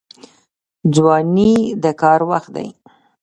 ځواني 0.95 1.51
د 1.83 1.85
کار 2.01 2.19
وخت 2.29 2.49
دی 2.55 2.67